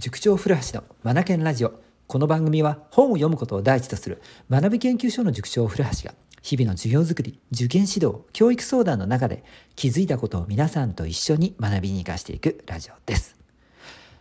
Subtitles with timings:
[0.00, 1.78] 塾長古橋のマナケンラジオ。
[2.06, 9.44] この番組は本を読むことを第一とする学び研究所の塾長古橋が日々の授業づくり受験指導教育相談の中で
[9.76, 13.36] 気づいたことを皆さんと一緒に学びに生かしていくラジオです。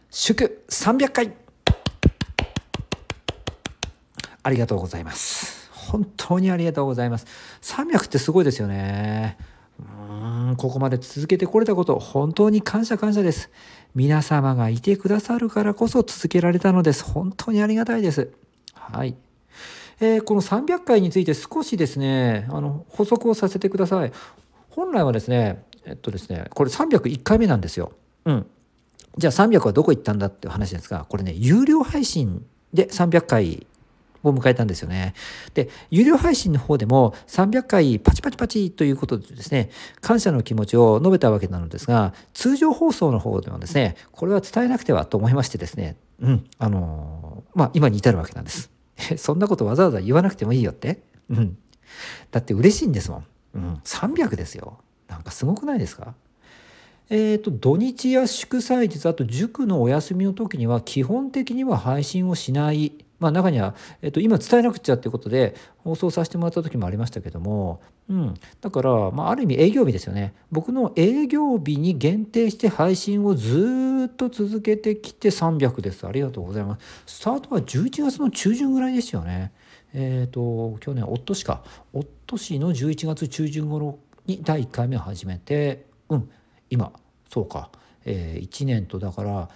[0.09, 1.33] 祝300回。
[4.43, 5.71] ありがとうございます。
[5.71, 7.25] 本当にありがとうございます。
[7.61, 9.37] 300ってすごいですよね。
[9.79, 13.49] うんここまで続けてこれたこと本当に感謝感謝です。
[13.95, 17.03] 皆様がいてくださるからこそ続けられたのです。
[17.03, 18.31] 本当にありがたいです。
[18.73, 19.15] はい。
[19.99, 24.11] えー、この300回について少しですねあの補足をさせてください。
[24.69, 27.91] 本来はですねえっとですねこれ301回目なんですよ。
[28.25, 28.45] うん。
[29.17, 33.67] じゃあ300はどこ行ったんだっていう話ですがこれね有料配信で300回
[34.23, 35.13] を迎えたんですよね。
[35.53, 39.69] で、有料配信の方でも300回パチパチパチということでですね、
[40.01, 48.69] 感謝の気持ちを述べたわけなのですが、通常放送の方でもですね、これは伝えなくてはと思いましてですね、うん、あのー、まあ、今に至るわけなんです。
[49.17, 51.01] そんなことわざわざ言わなくてもいいよって。
[51.29, 51.57] うん。
[52.31, 53.25] だって嬉しいんですもん。
[53.55, 54.79] うん、300ですよ。
[55.07, 56.13] なんかすごくないですか？
[57.09, 70.33] えーと、土日や祝祭日あと塾のお休みの時には基本的には配信をしないまあ、中には、えっと、今伝えなくちゃっていうことで放送させてもらった時もありましたけども、うん、だから、まあ、ある意味営業日ですよね。
[70.51, 76.07] 僕の営業日に限定して配信をずっと続けてきて300です。
[76.07, 77.17] ありがとうございます。
[77.17, 79.51] スタートは11月の中旬ぐらいですよね。
[79.93, 81.63] えっ、ー、と去年おっとしか。
[81.93, 86.29] おっとしの11月中旬頃に第1回目を始めてうん
[86.69, 86.93] 今
[87.31, 87.71] そうか、
[88.05, 89.49] えー、1年とだから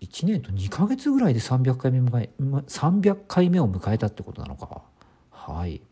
[0.00, 4.82] 1年と2ヶ月ぐらいで300回目迎え300回目を迎えたってことなのか。
[5.30, 5.82] はい。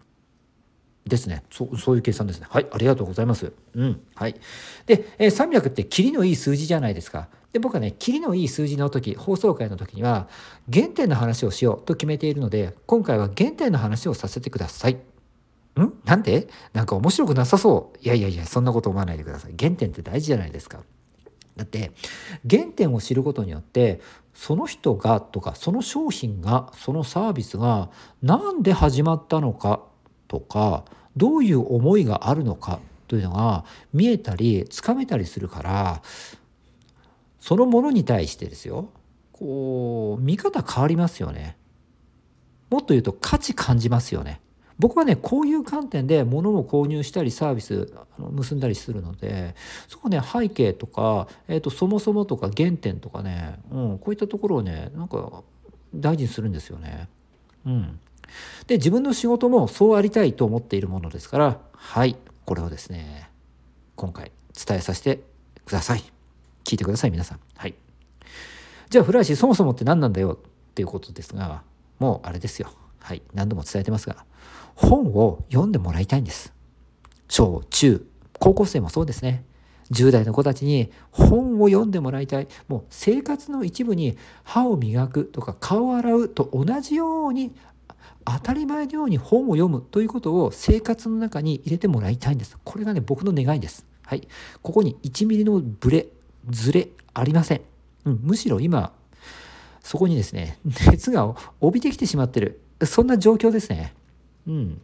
[1.07, 1.43] ですね。
[1.51, 2.47] そうそういう計算ですね。
[2.51, 3.53] はいありがとうございます。
[3.75, 4.35] うんはい。
[4.87, 7.29] で、えー、300ってキリのいい数字じゃないですか。
[7.53, 10.29] で僕はねキリのいい数字の時放送回の時には
[10.73, 14.95] 原点の話をしようと決めているので今回は原点の話をさせてください。
[14.95, 15.01] ん
[16.05, 16.49] なんで？
[16.73, 17.99] なんか面白くなさそう。
[18.03, 19.55] いやいやいやそんなこと思わないでください。
[19.59, 20.81] 原点って大事じゃないですか。
[21.59, 21.91] だって
[22.49, 24.01] 原点を知ることによって
[24.33, 27.91] その人がとかその商品がそのサービスが
[28.23, 29.83] 何で始まったのか
[30.29, 30.85] とか
[31.17, 36.03] どういう思いがあるのかというのが見えたりつかめたりするから
[37.41, 38.91] そのものに対してですよ
[39.33, 41.57] こう見方変わりますよね。
[42.71, 44.41] もっと言うと価値感じますよね。
[44.79, 49.55] 僕はねこういう観点で物を購入したりサービスあの結んだりするので
[49.89, 55.43] そこね背景とか、えーと、そもそもとか原点とかね、うん、こういったところをねなんか
[55.95, 57.09] 大事にするんですよね。
[57.67, 57.99] うん、
[58.67, 63.31] で自分の仕事もそうありたいと思っているものですからはいこれをですね
[63.97, 65.21] 今回伝えさせて
[65.67, 66.05] ください。
[66.65, 67.41] 聞いてください皆さん。
[67.57, 67.75] はい。
[68.91, 71.63] じゃあ古橋そもそもって何なんだよっていうことですが
[71.99, 72.71] もうあれですよ。
[73.09, 73.23] はい。
[73.33, 74.27] 何度も伝えてますが
[74.75, 76.53] 本を読んでもらいたいんです。
[77.27, 78.07] 小中
[78.39, 79.47] 高校生もそうですね。
[79.93, 82.49] 10代の子たちに本を読んでもらいたい。
[82.69, 87.55] もう生活の一部に歯を磨くとか顔を洗うと同じように
[88.27, 92.59] 当たり前のように本を読むということを生活の中に入れてもらいたいんです。
[92.63, 93.87] これがね、僕の願いです。
[94.05, 94.29] はい。
[94.61, 96.09] ここに1ミリのブレ、
[96.51, 97.63] ズレありません。
[98.05, 98.93] うん、むしろ今、
[99.81, 100.59] そこにですね、
[100.91, 102.61] 熱が帯びてきてしまってる。
[102.85, 103.95] そんな状況ですね。
[104.47, 104.81] うん。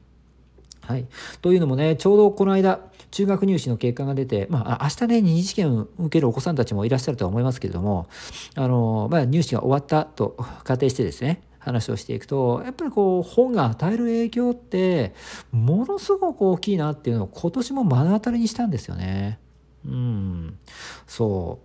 [0.80, 1.06] はい。
[1.40, 8.08] というのもね、ちょうどこの間、中学入試の結果が出て、まあ、明日ね、二次試験を受けるお子さんたちもいらっしゃるとは思いますけれども、
[8.54, 15.14] あの、まあ、入試が終わったと仮定してですね、話をしていくと、やっぱりこう、本が与える影響って、
[15.52, 19.38] ものすごく大きいなっていうのを今年も目の当たりにしたんですよね。
[19.86, 20.58] うん。
[21.06, 21.60] そ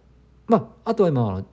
[0.47, 0.51] う。
[0.51, 1.43] まあ、あとは今、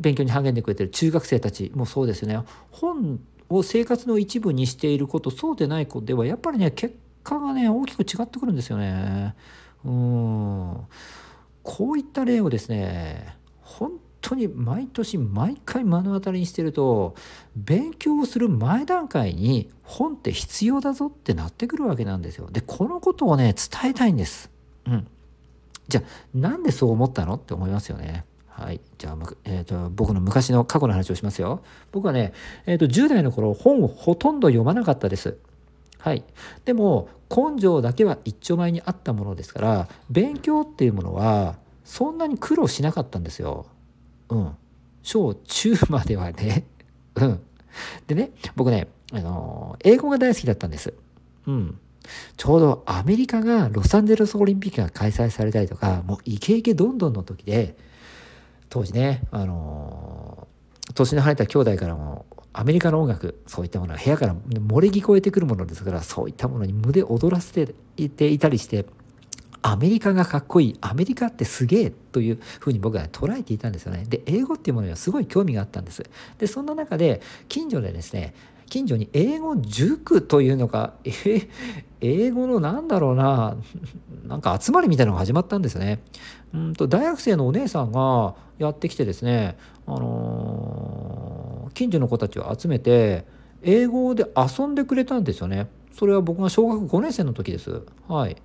[0.00, 2.42] 勉強に励んでくれてる中学生たちもそうですよね。
[2.70, 9.34] 本を生活の一部にしていることそうでない子ではやっぱりね結果がね大きく違ってくるんですよね。
[9.84, 10.86] うん
[11.62, 17.14] こういった例をですね本当に毎年毎回目の当たりにしてると
[17.56, 22.48] 勉強をする前段階に本って必要だぞってなってくるわけなんですよ。
[22.50, 24.50] でこのことをね伝えたいんです。
[24.86, 25.06] うん。
[25.88, 26.04] じゃあ
[26.34, 27.34] なんでそう思ったの？
[27.34, 28.24] って思いますよね。
[28.60, 28.80] はい。
[28.98, 31.62] じゃあ、えーと、僕の昔の過去の話をしますよ。
[31.92, 32.34] 僕はね、
[32.66, 35.38] えーと、10代の頃本をほとんど読まなかったです。
[35.98, 36.24] はい。
[36.66, 43.66] でも根性だけは一丁前にあったものですから勉強っていうものはそんなに苦労しなかったんですよ。
[44.28, 44.56] うん。
[45.02, 46.66] 小中まではね。
[47.16, 47.40] うん。
[48.08, 50.92] でね僕ね、あのー、英語が大好きだったんです。
[51.46, 51.78] うん。
[52.36, 57.76] ちょうどアメリカがロサンゼルスオリンピックが開催されたりとかもうイケイケどんどんの時で
[58.70, 60.48] 当時ね、あの
[60.94, 68.86] 年の離れた兄弟からもアメリカの音楽そういったものが部屋から漏れ聞こえてくるものですからそういったものに胸躍らせていていたりして
[69.62, 74.04] アメリカがかっこいいアメリカってすげえというふうに僕は捉えていたんですよね。
[74.08, 76.02] で英語っていうものにはすごい興味があったんです。
[76.38, 78.34] でそんな中で近所でですね
[78.70, 81.48] 近所に英語塾というのか、え
[82.00, 83.56] 英語のなんだろうな、
[84.26, 86.00] なんか集まりみたいなのが始まったんですね。
[86.54, 93.26] うんと大学生のお姉さんがやってきてですね、あのー、近所の子たちを集めて、
[93.62, 95.68] 英語で遊んでくれたんですよね。
[95.92, 97.82] それは僕が小学5年生の時です。
[98.08, 98.36] はい。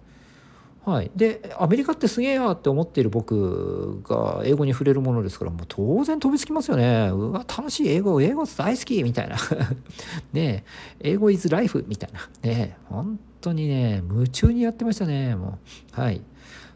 [0.85, 7.09] はい、でアメリカってすげえやって思っている僕が英語に触れるものですからもう当然飛びつきますよね。
[7.11, 9.35] うわ楽しい英語英語大好きみたいな。
[10.31, 10.63] ね
[10.99, 12.29] 英語 is life みたいな。
[12.43, 15.57] ね本当にね夢中にやってましたねも
[15.97, 15.99] う。
[15.99, 16.21] はい。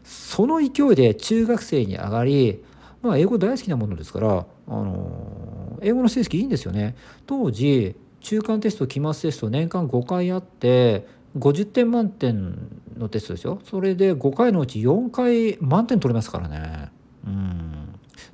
[0.02, 2.64] その勢いで中学生に上がり
[3.02, 6.96] まあ英語大好きなものですからあの英語の成績いいんですよね。
[7.26, 11.06] 当時中間テスト期末テスト年間5回あって
[11.38, 12.58] 50点満点
[12.98, 16.90] のテストですよそれで5回のうち4回満点取れますからね
[17.26, 17.80] うん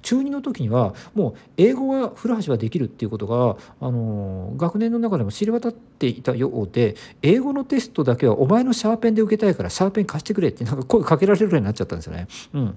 [0.02, 12.28] 中2の時にはもう英語は古橋はできるっていうことが、あの学年の中でも知れ渡っていたようで英語のテストだけはお前のシャーペンで受けたいからシャーペン貸してくれってなんか声かけられるようになっちゃったんですよね。
[12.54, 12.74] うん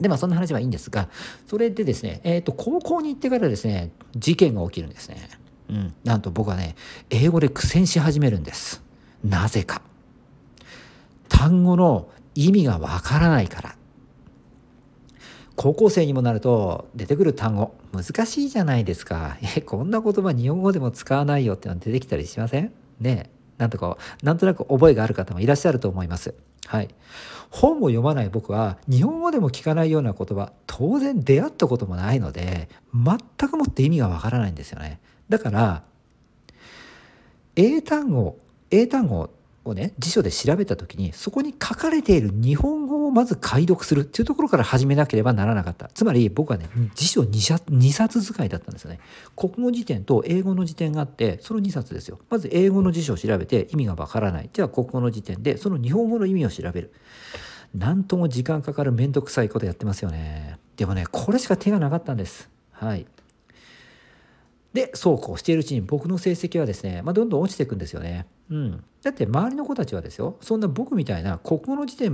[0.00, 1.08] でまあそんな話はいいんですが
[1.46, 5.30] それでですね、えー、と高校に行ってからですね事件が起きるんですね。
[5.70, 6.76] うん、なんと僕はね
[7.10, 8.85] 英語で苦戦し始めるんです。
[9.24, 9.82] なぜか。
[11.28, 13.76] 単語の意味がわからないから。
[15.56, 19.38] 高校生にもなると出てくる単語難しいじゃないですか。
[19.56, 22.72] え、こんな言葉日本語でも使わないよっての出てきたりしません？
[23.00, 26.34] ねなんとか、なんとなく覚えがある方もいらっしゃると思います。
[26.66, 26.88] はい。
[27.50, 35.00] 本を読まない僕は日本語でも聞かないような言葉当然出会ったこともないので全くもって意味がわからないんですよね。
[35.28, 35.84] だから
[37.54, 38.36] 英単語
[38.70, 39.30] 英単語
[39.64, 45.88] をね辞書で調べた時にそこに書かれている日本語をまず解読するっていうところから始めなければならなかった。
[45.92, 49.00] つまり僕はね辞書 2, 2冊使いだったんですよね。
[49.34, 52.18] 国語辞典と英語の辞典があってその2冊ですよ。
[52.30, 54.50] まず英語の辞書を調べて意味がわからない。
[54.52, 56.92] じゃあ国語の辞典でその日本語の意味を調べる。
[57.74, 60.58] なんとも時間かかる面倒くさいことやってますよね。
[60.76, 62.48] でもねこれしか手がなかったんです。
[62.70, 63.06] はい
[64.76, 68.26] でそうこうしているうちに僕の成績はですね、まあ、どんどん落ちていくんですよね。
[68.50, 72.12] うん、だって周りの子たちはですよそんな僕みたいな国語の辞典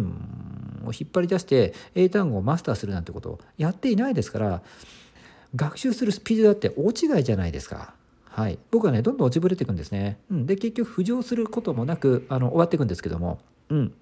[0.84, 4.62] を引っ張り出して英単語をマスターするなんてことをやっていないですから
[5.56, 7.94] 学習するスピードだって大違いじゃないですか。
[8.26, 10.18] はい、僕はねどんどん落ちぶれていくんですね。
[10.30, 13.40] うん、で結局浮上することもなくあの終わっていくんですけども。
[13.70, 13.92] うん、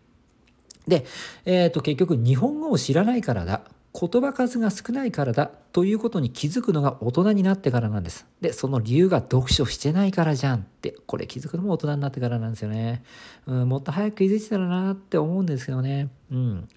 [0.87, 1.07] で、
[1.47, 3.62] えーと結局日本語を知らないからだ
[3.93, 8.27] 言葉数が少ないからだということに気づくのが大人になってからなんです。
[8.41, 13.03] で、その理由が読書してないからじゃんって、これ気づくのも大人になってからなんですよね。
[13.47, 16.09] うん、もっと早く気づいてたらなって思うんですけどね。
[16.31, 16.69] うん。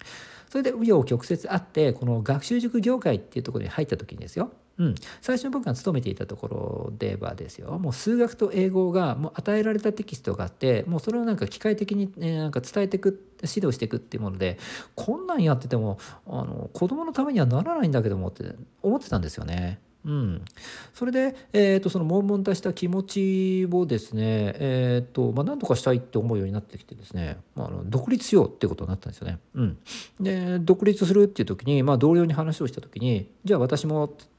[0.50, 4.50] それで紆余曲折あって、この学習塾業界っていうところに入った時にですよ。
[4.78, 14.58] うん、最初に僕が勤めていたところではですよもう数学と英語がもう与えられたテキストがあってもうそれをなんか機械的に、ね、なんか伝えていく指導していくっていうもので
[14.96, 18.44] こんなんやっててもあの子供のためにはならないんだけどもって
[18.82, 19.80] 思ってたんですよね。
[20.04, 20.44] うん、
[20.92, 29.38] それで、えーと、その悶々とした気持ちをですね、えーとまあ、何とかしたいって思うようになってきてですね、まあ、あの独立しようっていうことになったんですよね。
[29.54, 29.78] うん、
[30.20, 34.24] で独立するっていう時に、まあ、同僚に話をした時にじゃあ私もって「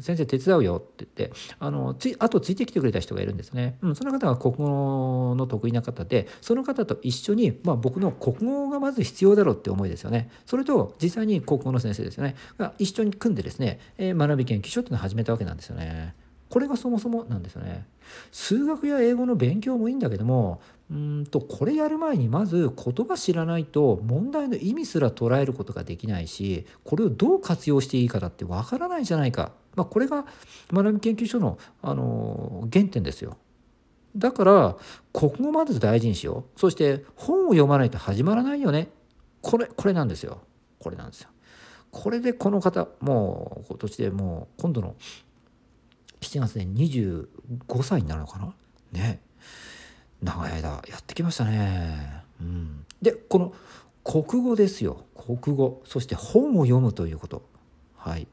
[0.00, 16.14] 先生手伝うよ」って言ってあのついあとついてきてくれた人がいるんですね、うん、その方が国語の得意な方でその方と一緒に、まあ、僕の国語がまず必要だろうって思いですよねそれと実際に国語の先生ですよねが一緒に組んでですね、えー、学び研究所っていうのを始めたわけなんですよね。
[16.54, 17.84] これがそもそもなんですよね。
[18.30, 30.26] 数学や英語の勉強もいいんだけどもうんとこれやる前にまず言葉知らないと問題の意味すら捉えることができないしこれをどう活用していいかだってわからないじゃないか、まあ、これが
[30.70, 33.38] 学び研究所の、あの原点ですよ。
[34.16, 34.76] だから
[35.12, 36.60] 国語まず大事にしよう。
[36.60, 38.88] そして本を読まないと始まらないよね。
[39.40, 40.42] これこれなんですよ。
[40.78, 41.30] これなんですよ。
[41.90, 44.94] これでこの方もう今年でもう今度の
[46.20, 47.26] 7月で25
[47.82, 48.54] 歳になるのかな。
[48.92, 49.20] ね。
[50.24, 52.22] 長い間やってきましたね。
[52.40, 53.52] うん、でこの
[54.02, 55.04] 国語ですよ。
[55.14, 55.82] 国語。
[55.86, 57.42] そして本を読むということ。
[57.96, 58.26] はい、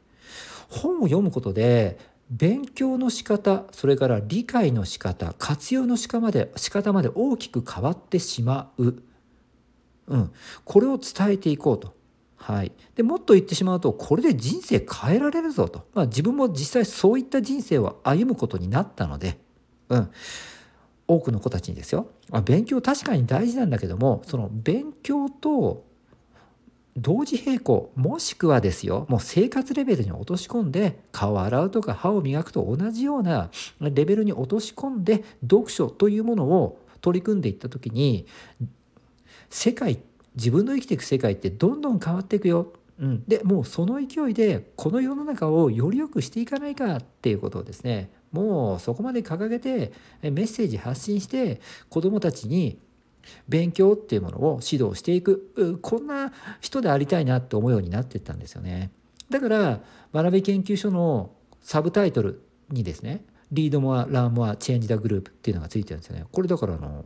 [0.69, 1.97] 本を読むことで
[2.29, 8.95] 勉強の仕方それから理解の仕方活用の仕方まで仕方まで大きく変わってしまう、
[10.07, 10.31] うん、
[10.65, 11.93] これを伝えていこうと。
[12.35, 19.37] はい、でもっと言ってしまうとこれで人生変えられるぞと、まあ、自分も実際そういった人生を歩むことになったので、
[19.89, 20.09] うん、
[21.11, 25.83] 多くの子たちにですよ、まあ、勉強確かに大事なんだけどもその勉強と
[26.97, 33.49] 同時並行もしくはですよもう生活レベルに落とし込んで顔を洗うとか歯を磨くと同じような
[33.79, 38.25] レベルに落とし込んで読書というものを取り組んでいった時に
[39.49, 39.99] 世界
[40.35, 42.71] 自分の生きていく世界ってどんどん変わっていくよ。
[42.99, 51.59] うん、でもうその勢いでこの世の中をより良くしていかないかっていうことをですねもうそこまで掲げてメッセージ発信して
[51.89, 52.79] 子どもたちに
[53.47, 58.91] 勉強っていうものを指導していくこんな人でありたいなって思うようになってったんですよね。
[59.29, 59.79] だから
[60.13, 66.25] 学び研究所のサブタイトルにですね「リードモア・ラーモア・チェンジ・ダ・グループ」っていうのがついてるんですよね。
[66.31, 67.05] これだからあの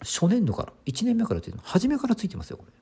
[0.00, 2.72] 初年度から1年目からついて初めからついてますよこれ。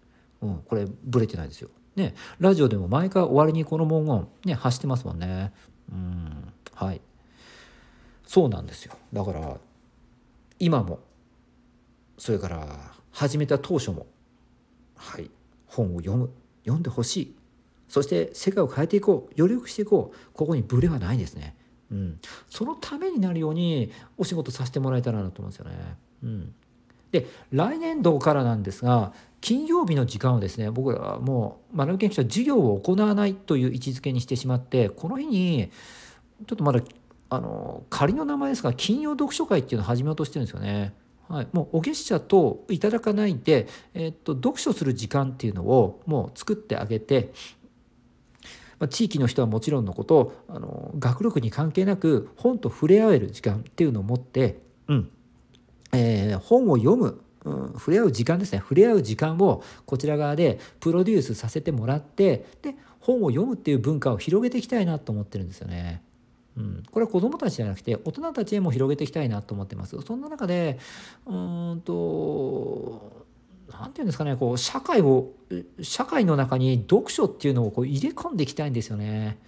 [0.48, 1.68] うん、これブレてないですよ。
[1.96, 5.52] ねラジオでも毎回終わりにこの文言ね発してますもんね。
[5.92, 7.00] うんはい
[8.30, 8.94] そうなんですよ。
[9.12, 9.56] だから
[10.60, 11.00] 今も
[12.16, 14.06] それから始めた当初も
[14.94, 15.28] はい
[15.66, 16.30] 本を読む
[16.62, 17.36] 読んでほしい。
[17.88, 20.32] そして世界を変えていこうより良くしていこう。
[20.32, 21.56] ここにブレはないですね。
[21.90, 25.96] うん、そのためになるようにお仕事させてもらえたらなと思うんですよね。
[26.22, 26.54] うん、
[27.10, 35.72] で来年度からなんですが金曜日の時間をですね僕らはもう学び研究所は授業を行わないという位置づけにしてしまってこの日に
[36.46, 36.80] ちょっとまだ
[37.30, 40.92] あの仮の名前ですが金曜読書会っていうのを始めようとしてるんですよね。
[41.28, 47.32] はい、もうお月謝といただかないで、えっと、読書する時間っていうのをもう作ってあげて、
[48.80, 54.58] まあ、地域の人はもちろんのことあの学力に関係なく本と触れ合える時間っていうのを持って、
[54.88, 55.10] うん
[55.92, 66.02] えー、本を読むうん、触れ合う時間ですね触れ合う時間をこちら側でプロデュースさせてもらってで本を読むっていう文化を広げていきたいなと思ってるんですよね。
[66.60, 69.98] うん、これは子どもたちじゃなくて大人たちへも広げていきたいなと思ってます。
[70.02, 70.78] そんな中で
[71.26, 73.26] うんと
[73.70, 75.32] 何て言うんですかねこう社会を
[75.80, 79.38] 社会の中に読書っていうのをこう入れ込んでいきたいんですよね。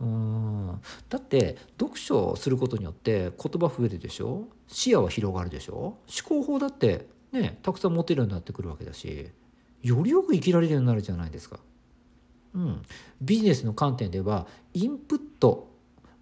[0.00, 4.48] うんだって読書をすることによって言葉増えるでしょ？
[4.68, 5.74] 視野は広がるでしょ？
[5.74, 9.28] 思考法だってねたくさん持てるようになってくるわけだし
[9.82, 11.58] よりよく生きられるようになるじゃないですか。
[12.54, 12.82] うん、
[13.20, 15.68] ビジネスの観点ではインプット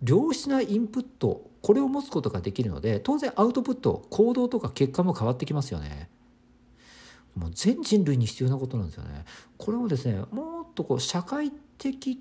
[0.03, 6.09] 良質なインプットこれを持つことができるので当然アウトプット行動とか結果も変わってきますよね。
[7.35, 9.25] もう全人類に必要なことなんですよね。
[9.59, 12.19] これをですねもっとこう社会的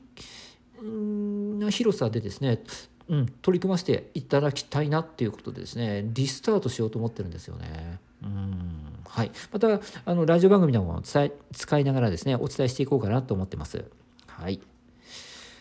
[0.82, 2.62] な広さでですね、
[3.08, 8.00] うん、取り組ませていただきたいなっていうことでですねリスタートしようと思ってるんですよね。
[8.24, 13.86] うんはい、またあのラジオ番組なども使いながらですねお伝えしていこうかなと思ってます。
[14.27, 14.60] はい、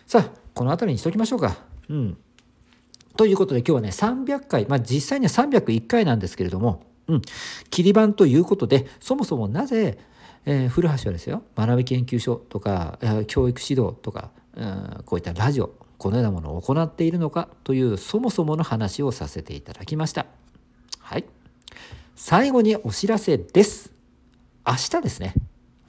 [0.06, 1.73] さあこの辺りにしときましょうか。
[1.88, 2.16] うん。
[3.16, 7.22] ということで今日はね、300回、まあ実際には301回なんですけれども、うん、
[7.70, 9.98] 切り板ということで、そもそもなぜ、
[10.46, 20.26] えー、古橋はですよ、学び研究所とか、教育指導とか、うん、こういったラジオ、このようなものを行っているのかというそもそもの話をさせていただきました。
[20.98, 21.24] はい。
[22.16, 23.92] 最後にお知らせです。
[24.66, 25.34] 明日ですね。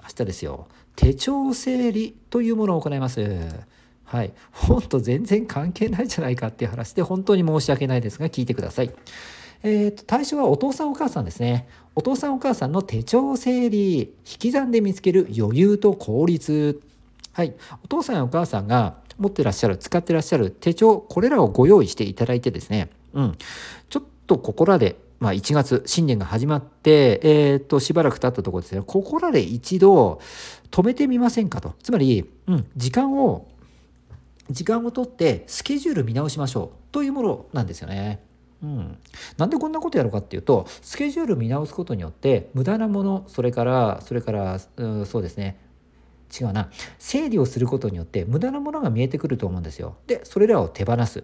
[0.02, 0.68] 明日ですよ。
[0.96, 3.22] 手帳整理というものを行います。
[4.06, 8.92] はい、本と全然関係ないじゃないかっていう話で本当に申し訳ないですが聞いてください。
[9.64, 11.68] えーと、対象はお父さんお母さんですね。
[11.96, 16.82] お父さんお母さんの手帳整理引き算で見つける余裕と効率。
[17.34, 23.38] はい、お父さんやお母さんが持ってらっしゃる使ってらっしゃる手帳これらをご用意していただいてですね、うん、
[23.90, 30.20] ちょっとここらでまあ、1月新年が始まって、えー、としばらく経ったところですねここらで一度
[30.72, 33.48] 止めてみませんかとつまり、うん、時間を
[34.50, 38.24] 時間をとってスケジュール見直しましょうというものなんですよね。
[38.64, 38.98] うん、
[39.38, 45.60] なんでこんなことやるかっていうとスケジュール見直すことによって無駄なものそれからそれからうそうですね
[46.40, 49.98] 違うな整理をすることによって無駄なものが見えてくると思うんですよ。
[50.08, 51.24] でそれらを手放す。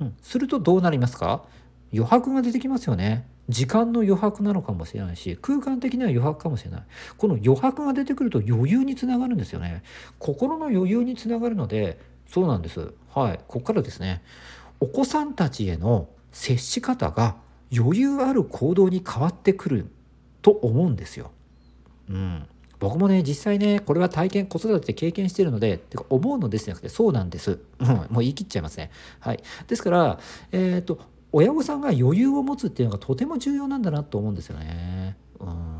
[0.00, 1.44] うん、するとどうなりますか？
[1.92, 3.26] 余白が出てきますよね。
[3.48, 6.82] 時間の余白なのかもしれないし空間的には余白かもしれない
[7.16, 9.82] この余白が出てくると余裕につながるんですよね
[10.20, 11.98] 心の余裕につながるので
[12.30, 12.92] そうなんです。
[13.12, 13.40] はい。
[13.48, 14.22] ここからですね、
[14.78, 17.36] お子さんたちへの接し方が
[17.76, 19.90] 余裕ある行動に変わってくる
[20.40, 21.32] と思うんですよ。
[22.08, 22.46] うん。
[22.78, 27.58] 僕もね、実際ね、これは体験、子育てで経験してるので、てか思うのですじゃなくて、そうなんです。
[27.80, 28.92] うん、もう言い切っちゃいますね。
[29.18, 29.42] はい。
[29.66, 30.18] ですから、
[30.52, 31.00] えっ、ー、と、
[31.32, 35.16] 親御さんが余裕を持つっていうのがとても重要なんだなと思うんですよね。
[35.40, 35.79] うん。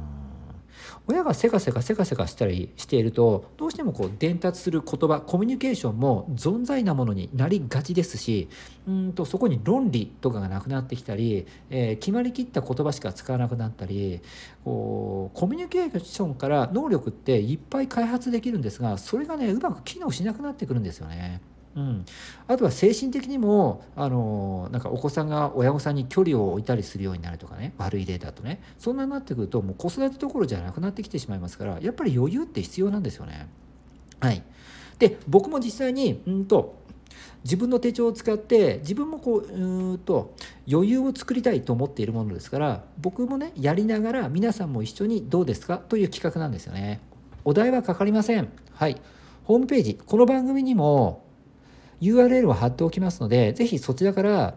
[1.10, 8.48] 親がせかせかせかせかしたりしているとどうしてもこう伝達する言葉コミュニケーションも存在なものになりがちですし
[8.86, 14.20] うんとそこに論理とかがなくなってきたり、えー、決まりきった言葉しか使わなくなったり
[14.64, 21.40] こうコミュニケーションから能力っていっぱい開発できるんですがそれがねうまく機能しなくなってくるんですよね。
[21.76, 22.04] うん、
[22.48, 33.48] あとは精神的にもあのなんかお子さんが親御さんに距離を置いたりするようになるとかね悪い例だとねそんなになってくるともう子育てどころじゃなくなってきてしまいますからやっぱり余裕って必要なんですよね。
[34.18, 34.42] はい、
[34.98, 36.80] で僕も実際にうんと
[37.44, 40.34] 自分の手帳を使って自分もこううんと
[40.70, 47.00] 余裕を作りたいと思っているものですから僕もねやりながら皆さんも一緒にどうですかという企画なんですよね。
[47.44, 48.50] お題はかかりません。
[48.74, 49.00] はい。
[49.44, 51.24] ホームページ、この番組にも
[52.00, 54.54] URL を貼っておきますので、ぜひそちらから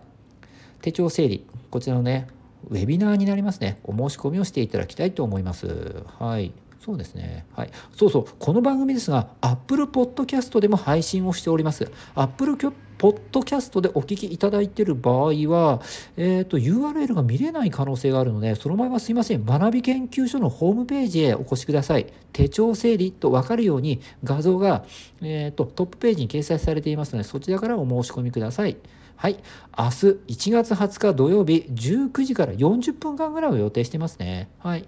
[0.82, 2.28] 手帳整理、こちらのね、
[2.70, 6.04] ウェビナーになりますね、お申し込みをしていただきたいと思います。
[6.20, 6.54] はい。
[6.84, 7.46] そうですね。
[7.56, 7.72] はい。
[7.96, 8.26] そうそう。
[8.40, 11.90] この番組ですが、Apple Podcast でも配信をしております。
[12.16, 12.56] Apple
[12.98, 15.82] ポッドキャストでお聞きいただいている場合は、
[16.18, 19.46] え、ー、と、URL が見れない可能性があるので、その前はすいません。
[19.46, 22.08] 学び研究所のホームページへお越しください。
[22.32, 24.86] 手帳整理と分かるように画像が、
[25.22, 28.78] え、ー、と、トップページに掲載されていますので、そちらからお申し込みください。
[29.16, 29.38] はい。
[29.78, 29.92] 明日
[30.28, 34.50] 1月20日土曜日19時から40分間ぐらいを予定してますね。
[34.60, 34.86] はい。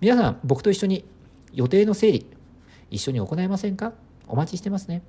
[0.00, 1.04] 皆さん、僕と一緒に
[1.52, 2.26] 予定の整理、
[2.90, 3.92] 一緒に行いませんか？
[4.28, 5.02] お待ちしてますね。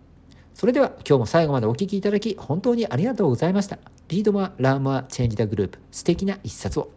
[0.58, 3.78] それでは今日も最後までお聴きいただき本当にありがとうございました。
[4.08, 6.97] Read more, learn more, change the globe、素敵な一冊を。